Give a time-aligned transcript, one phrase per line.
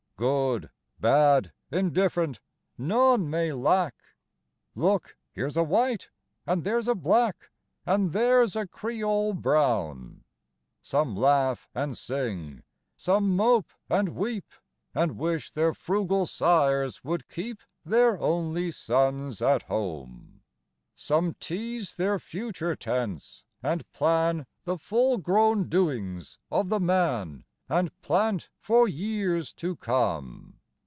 [0.17, 0.69] Good,
[0.99, 2.39] bad, indiff'rent
[2.77, 3.95] none may lack!
[4.75, 6.11] Look, here's a White,
[6.45, 7.49] and there's a Black
[7.87, 9.97] And there's a Creole brown!
[10.03, 10.21] XIII.
[10.83, 12.61] Some laugh and sing,
[12.95, 14.45] some mope and weep,
[14.93, 20.41] And wish their frugal sires would keep Their only sons at home;
[20.95, 27.43] Some tease their future tense, and plan The full grown doings of the man,
[27.73, 30.57] And plant for years to come!